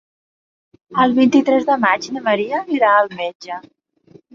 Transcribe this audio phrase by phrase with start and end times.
[1.03, 3.65] El vint-i-tres de maig na Maria irà al metge.